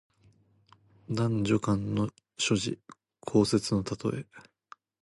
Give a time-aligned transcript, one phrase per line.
[1.09, 2.79] 男女間の情事、
[3.27, 4.25] 交接のたとえ。